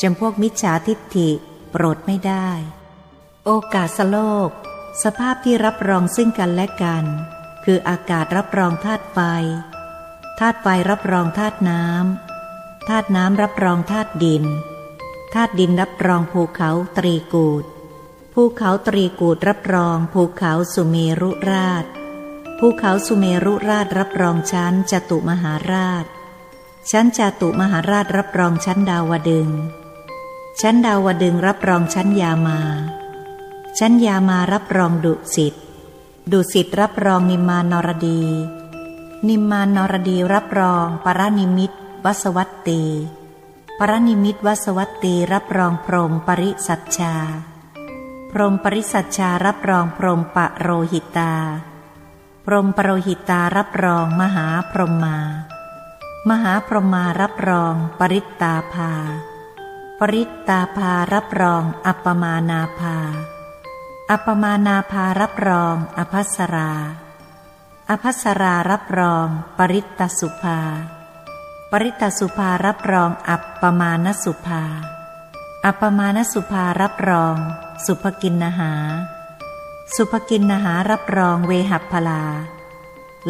[0.00, 1.30] จำพวกมิจฉาทิฏฐิ
[1.70, 2.48] โปรดไม่ได้
[3.44, 4.48] โอกาสโลก
[5.02, 7.04] สภาพที่รับรองซึ่งกันและกัน
[7.64, 9.18] คืออากาศรับรองธาตุไฟ
[10.44, 14.44] ธาตุไฟรับรองธาตุน้ำธาตุน้ำรับรองธาตุดิน
[15.34, 17.64] ธาตุดินรับรองภูเขาตรีกูด
[18.34, 21.84] ภูเขาตรีกูดรับรองภูเขาสุเมรุราช
[22.58, 26.04] ภูเขาสุเมรุราชรับรองชั้นจตุมหาราช
[26.90, 29.48] ชั้นจตุมหาราชรับรองชั้นดาวดึง
[30.60, 32.60] ชั้นดาวดึงรับรองชั้นยามา
[33.78, 35.54] ชั้นยามารับรองดุสิต
[36.32, 38.22] ดุสิตรับรองนิมานรดี
[39.28, 41.72] นิมมานนรดีรับรอง ปรนิมิต
[42.04, 42.82] วสวัตตี
[43.78, 47.14] ปรนิมิตวสวัตตีรับรองพรมปริสัชชา
[48.30, 51.34] พรมปริสัชชารับรองพรมปะโรหิตา
[52.44, 55.16] พรมปโรหิตารับรองมหาพรหมา
[56.28, 58.92] มหาพรหมารับรอง ปริตตาภา
[60.00, 62.96] ปริตตาภารับรอง อัปปมานาภา
[64.10, 66.72] อัปปมานาภารับรอง อภัสรา
[67.92, 69.26] อภัสรารับรอง
[69.58, 70.60] ปริตตสุภา
[71.70, 74.64] ปริตตสุภารับรองอัปปมานสุภา
[75.64, 77.36] อัปปมานสุภารับรอง
[77.86, 78.72] สุภกินนหา
[79.94, 82.24] สุภกินนหารับรองเวหัพลา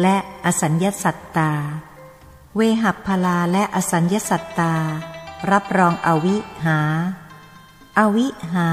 [0.01, 1.53] และอสัญญสัตตา
[2.55, 4.73] เวหัพพลาและอสัญญสัตตา
[5.51, 6.79] รับรองอวิหา
[7.97, 8.69] อวิหา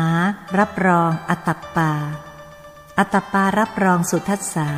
[0.58, 1.92] รับรองอตัปปา
[2.98, 4.70] อตัปปารับรองสุทัสสา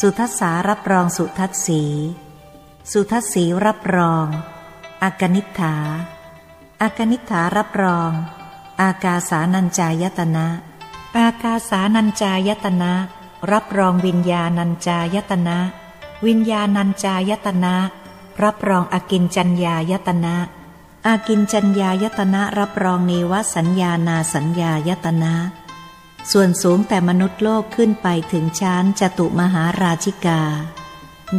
[0.00, 1.82] สุทัสสารับรองสุทัสสี
[2.92, 4.26] สุทัสสีรับรอง
[5.02, 5.76] อากนิฐา
[6.82, 8.10] อากนิฐารับรอง
[8.80, 10.46] อากาสานัญจายตนะ
[11.16, 12.92] อากาสานัญจายตนะ
[13.52, 15.58] รับรองวิญญาณัญจายตนะ
[16.26, 17.74] วิญญาณัญจายตนะ
[18.42, 20.36] รับรองอากินจัญญายตนะ
[21.06, 25.34] อากินจัญญายตนะรับรองเนวสัญญานาสัญญายตนะ
[26.32, 30.42] ส่วนสูงแต่มนุษย์โลกขึ้นไปถึงชั้นจตุมหาราชิกา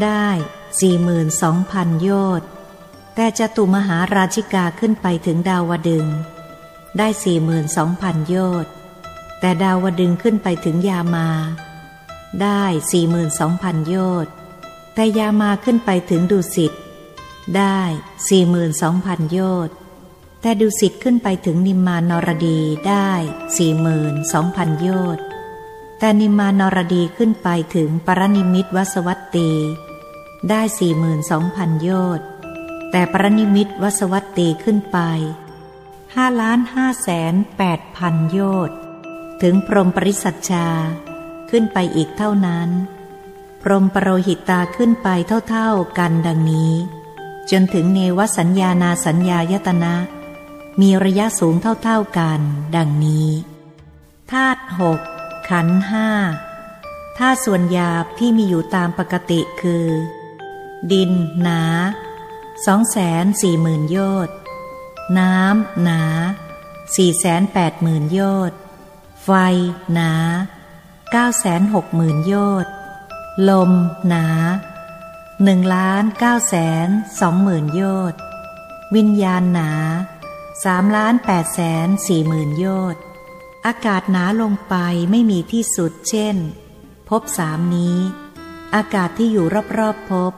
[0.04, 0.28] ได้
[0.80, 2.48] สี่หมื่นสองพันโยชน์
[3.16, 6.06] แต่จตุมหาราชิกาขึ้นไปถึงดาวดึง
[6.98, 8.72] ได้สี่หมื่นสองพันโยชน์
[9.40, 11.30] แต่ดาวดึงขึ้นไปถึงยามา
[12.42, 14.32] ได้สี่หมื่นสองพันโยชน์
[14.94, 16.74] แต่ยามาขึ้นไปถึงดุสิต
[17.58, 17.80] ได้
[18.28, 19.76] สี่หมื่นสองพันโยชน์
[20.46, 23.12] แต่ดุสิตขึ้นไปถึงนิมมานรดีได้
[23.58, 25.26] สี่หมื่นสองพันโยชน์
[26.00, 29.52] แต่นิมมานรดีขึ้นไปถึงปรนิมิตวสวัตตี
[30.50, 32.28] ได้สี่หมื่นสองพันโยชน์
[32.92, 34.98] แต่ปรนิมิตวสวัตตีขึ้นไป
[36.16, 38.78] ห้าล้านห้าแสนแปดพันโยชน์
[39.42, 40.68] ถึงพรมปริสัชชา
[41.50, 42.70] ขึ้นไปอีกเท่านั้น
[43.62, 45.08] พรมปรโรหิตาขึ้นไป
[45.50, 46.74] เท่าๆกันดังนี้
[47.52, 49.96] จนถึงเนวสัญญานาสัญญายตนะ
[50.82, 52.40] มีระยะสูงเท่าๆกัน
[52.76, 53.30] ดังนี้
[54.32, 55.00] ธาตุหก
[55.50, 56.10] ขันห้า
[57.18, 59.88] ธาตุส่วนหยาบที่มีอยู่ตามปกติคือ
[60.92, 61.12] ดิน
[61.42, 61.64] หนา
[62.66, 64.36] สองแสนสี่หมื่นโยชน์
[65.20, 66.02] น้ำ หนา
[66.96, 68.58] สี่แสนแปดหมื่นโยชน์
[69.24, 69.30] ไฟ
[69.94, 70.12] หนา
[71.12, 72.72] เก้าแสนหกหมื่นโยชน์
[73.50, 73.72] ลม
[74.08, 74.28] หนา
[75.44, 76.88] หนึ่งล้านเก้าแสน
[77.20, 78.20] สองหมื่นโยชน์
[78.96, 79.72] วิญญาณหนา
[80.64, 83.04] สามล้านแปดแสนสี่หมื่นโยชน์
[83.66, 84.76] อากาศหนาลงไป
[85.12, 86.36] ไม่มีที่สุดเช่น
[87.10, 87.98] พบสามนี้
[88.76, 89.46] อากาศที่อยู่
[89.78, 90.34] รอบๆพบ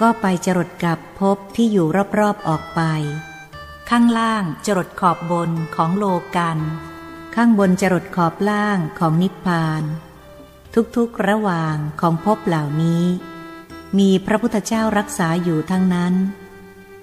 [0.00, 1.86] ก็ไปจรดกับพบที่อยู่
[2.18, 2.80] รอบๆออกไป
[3.90, 6.04] ข้างล่างจรดขอบบนของโล
[6.36, 6.58] กัน
[7.34, 9.82] ข้างบนจรดขอบล่างของนิพพาน
[10.96, 13.04] ทุกๆระหว่างของภพเหล่านี้
[13.98, 16.14] มีพระพุทธเจ้ารักษาอยู่ทั้งนั้น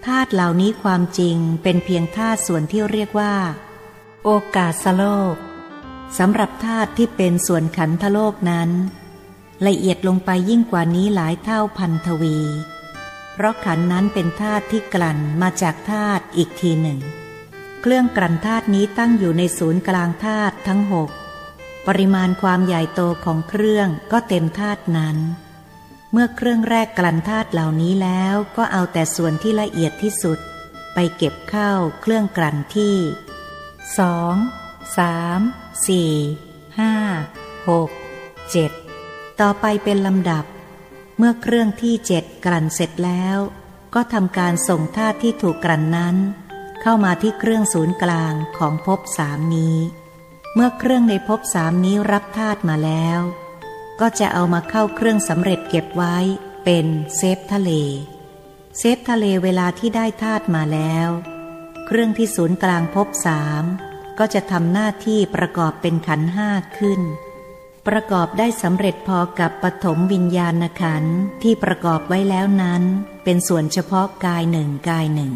[0.08, 3.36] ธาตุเหล่านี้ความจริงเป็นเพียงธาตุส่วนที่เรียกว่า
[4.24, 5.36] โอกาสโลก
[6.18, 8.70] สำหรับธาตุที่เป็นส่วนขันธโลกนั้น
[9.68, 12.38] ละเอียดลงไปยิ่งกว่านี้หลายเท่าพันทวี
[13.34, 17.00] เพราะขันนั้นเป็นธาตุที่กลั่นมาจากธาตุอีกทีหนึ่ง
[17.82, 21.10] เครื่องกลั่นธาตุนี้ตั้งอยู่ในศูนย์กลางธาตุทั้งหก
[21.88, 25.18] ปริมาณความใหญ่โตของเครื่องก็เต็มธาตุนั้น
[26.12, 30.40] เมื่อเครื่องแรกกลั่นธาตุเหล่านี้แล้วก็เอาแต่ส่วนที่ละเอียดที่สุด
[30.94, 32.96] ไปเก็บเข้าเครื่องกลั่นที่
[34.00, 34.36] สอง
[34.98, 35.40] สาม
[35.88, 36.14] สี่
[36.80, 36.94] ห้า
[37.70, 37.90] หก
[38.52, 38.72] เจ็ด
[39.42, 40.46] ต่อไปเป็นลำดับ
[41.18, 43.38] เมื่อเครื่องที่เจ็ดกลั่นเสร็จแล้ว
[43.94, 46.16] ก็ทำการส่งธาตุที่ถูกกลั่นนั้น
[46.82, 49.78] เข้ามาที่เครื่องศูนย์กลางของภพสามนี้
[50.54, 53.20] เมื่อเครื่องในภพสามนี้รับธาตุมาแล้ว
[54.00, 56.18] ก็จะเอามาเข้าเครื่องสำเร็จเก็บไว้
[56.66, 56.86] เป็น
[57.18, 57.72] เซฟทะเล
[58.78, 61.10] เซฟทะเลเวลาที่ได้ธาตุมาแล้ว
[61.86, 63.64] เครื่องที่ศูนย์กลางภพสาม
[64.20, 67.02] ก็จะทำหน้าที่ประกอบเป็นขันห้าขึ้น
[67.88, 71.04] ประกอบได้สำเร็จพอกับปฐมวิญญาณขัน
[71.44, 72.84] ที่ประกอบไว้แล้วนั้น
[73.24, 75.34] เป็นส่วนเฉพาะกายหนึ่งกายหนึ่ง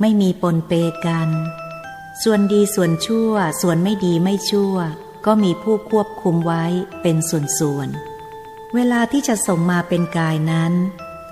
[0.00, 0.72] ไม่มีปนเป
[1.06, 1.28] กัน
[2.22, 4.76] ส่วนดีส่วนชั่ว ส่วนไม่ดีไม่ชั่ว
[5.26, 6.64] ก็มีผู้ควบคุมไว้
[7.02, 10.72] เป็นส่วนๆ เวลาที่จะส่งมาเป็นกายนั้น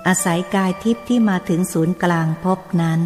[0.07, 3.01] อาศัยกายทิพย์ที่มาถึงศูนย์กลางพบนั้น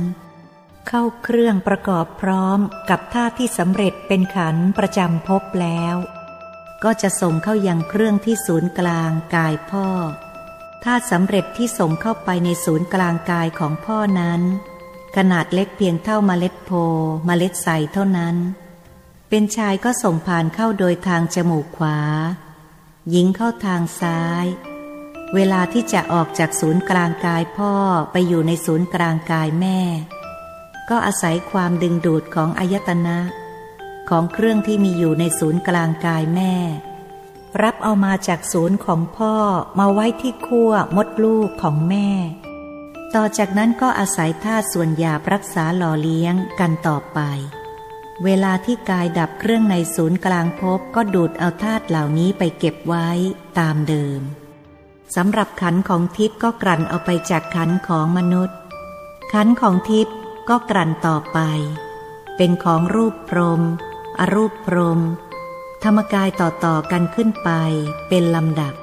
[0.87, 5.95] เข้าเครื่องประกอบพร้อมกับท่าที่สำเร็จเป็นขันประจำพบแล้ว
[6.83, 9.87] ก็จะส่งเข้ายังเครื่องที่ศูนย์กลางกายพ่อ
[10.83, 14.41] ท่าสำเร็จที่ส่งเข้าไปในศูนย์กลางกายของพ่อนั้น
[15.15, 16.71] ขนาดเล็กเพียงเท่าเมล็ดโพ
[17.25, 18.35] เมล็ดใสเท่านั้น
[19.35, 21.99] เป็นชายก็ส่งผ่านเข้าโดยทางจมูกขวา
[23.09, 24.45] หญิงเข้าทางซ้าย
[25.33, 27.73] เวลาที่จะออกจากศูนย์กลางกายพ่อ
[28.11, 29.79] ไปอยู่ในศูนย์กลางกายแม่
[30.89, 33.19] ก็อาศัยความดึงดูดของอายตนะ
[34.09, 36.53] ของเครื่องที่มีอยู่ในศูนย์กลางกายแม่
[37.63, 39.35] รับเอามาจากศูนย์ของพ่อ
[39.79, 42.09] มาไว้ที่ขั้วมดลูกของแม่
[43.15, 47.21] ต่อจากนั้นก็อาศัยธาตุส่วนหยาบรักษาหล่อเลี้ยงกันต่อไป
[48.23, 53.07] เวลาที่กายดับเครื่องในศูนย์กลางภพก็ดูดเอาธาตุเหล่านี้ไปเก็บไว้
[53.59, 54.21] ตามเดิม
[55.15, 58.57] สำหรับขันของทิพย์ก็กลั่นเอาไปจากขันของมนุษย์
[59.33, 60.15] ขันของทิพย์
[60.49, 61.39] ก็กลั่นต่อไป
[62.37, 63.61] เป็นของรูปพรม
[64.19, 64.99] อรูปพรม
[65.83, 67.49] ธรรมกายต่อๆกันขึ้นไป
[68.09, 68.73] เป็นลำดับ